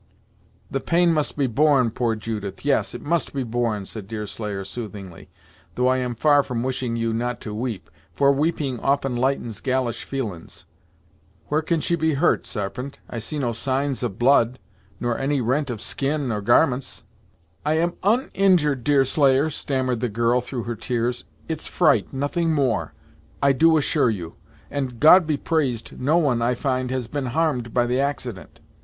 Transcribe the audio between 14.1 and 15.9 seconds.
blood, nor any rent of